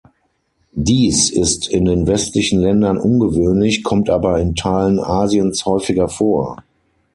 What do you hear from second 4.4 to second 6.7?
Teilen Asiens häufiger vor.